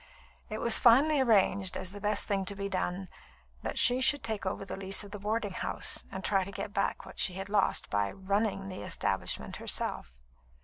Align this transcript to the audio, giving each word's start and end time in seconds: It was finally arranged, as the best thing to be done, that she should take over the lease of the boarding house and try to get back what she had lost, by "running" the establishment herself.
It 0.49 0.57
was 0.57 0.79
finally 0.79 1.21
arranged, 1.21 1.77
as 1.77 1.91
the 1.91 2.01
best 2.01 2.27
thing 2.27 2.43
to 2.45 2.55
be 2.55 2.67
done, 2.67 3.07
that 3.61 3.77
she 3.77 4.01
should 4.01 4.23
take 4.23 4.47
over 4.47 4.65
the 4.65 4.75
lease 4.75 5.03
of 5.03 5.11
the 5.11 5.19
boarding 5.19 5.53
house 5.53 6.05
and 6.11 6.23
try 6.23 6.43
to 6.43 6.51
get 6.51 6.73
back 6.73 7.05
what 7.05 7.19
she 7.19 7.33
had 7.35 7.49
lost, 7.49 7.91
by 7.91 8.11
"running" 8.11 8.67
the 8.67 8.81
establishment 8.81 9.57
herself. 9.57 10.17